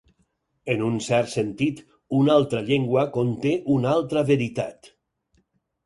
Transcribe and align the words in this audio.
En 0.75 0.79
un 0.85 0.95
cert 1.07 1.29
sentit, 1.33 1.83
una 2.21 2.35
altra 2.39 2.65
llengua 2.73 3.07
conté 3.21 3.55
una 3.79 3.95
altra 3.97 4.29
veritat. 4.35 4.95